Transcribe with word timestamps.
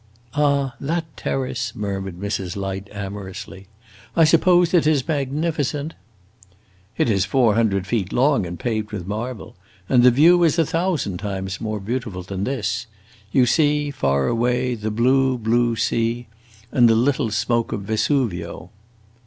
"Ah, 0.33 0.73
that 0.81 1.15
terrace," 1.15 1.75
murmured 1.75 2.19
Mrs. 2.19 2.55
Light, 2.55 2.87
amorously. 2.91 3.67
"I 4.15 4.23
suppose 4.23 4.73
it 4.73 4.87
is 4.87 5.07
magnificent!" 5.07 5.93
"It 6.97 7.07
is 7.07 7.23
four 7.23 7.53
hundred 7.53 7.85
feet 7.85 8.11
long, 8.11 8.47
and 8.47 8.57
paved 8.59 8.91
with 8.91 9.05
marble. 9.05 9.55
And 9.87 10.01
the 10.01 10.09
view 10.09 10.43
is 10.43 10.57
a 10.57 10.65
thousand 10.65 11.19
times 11.19 11.61
more 11.61 11.79
beautiful 11.79 12.23
than 12.23 12.45
this. 12.45 12.87
You 13.31 13.45
see, 13.45 13.91
far 13.91 14.25
away, 14.27 14.73
the 14.73 14.89
blue, 14.89 15.37
blue 15.37 15.75
sea 15.75 16.25
and 16.71 16.89
the 16.89 16.95
little 16.95 17.29
smoke 17.29 17.71
of 17.71 17.81
Vesuvio!" 17.83 18.71